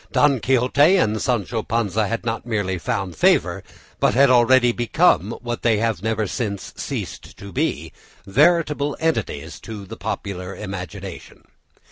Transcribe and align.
Don 0.11 0.39
Quixote 0.39 0.97
and 0.97 1.21
Sancho 1.21 1.61
Panza 1.61 2.07
had 2.07 2.25
not 2.25 2.43
merely 2.43 2.79
found 2.79 3.15
favour, 3.15 3.61
but 3.99 4.15
had 4.15 4.31
already 4.31 4.71
become, 4.71 5.37
what 5.43 5.61
they 5.61 5.77
have 5.77 6.01
never 6.01 6.25
since 6.25 6.73
ceased 6.75 7.37
to 7.37 7.51
be, 7.51 7.93
veritable 8.25 8.97
entities 8.99 9.59
to 9.59 9.85
the 9.85 9.97
popular 9.97 10.55
imagination. 10.55 11.43